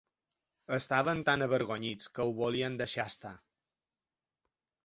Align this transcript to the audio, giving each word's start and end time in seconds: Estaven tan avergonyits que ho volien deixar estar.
Estaven 0.77 1.21
tan 1.27 1.45
avergonyits 1.47 2.09
que 2.15 2.25
ho 2.25 2.33
volien 2.39 2.81
deixar 2.83 3.09
estar. 3.15 3.35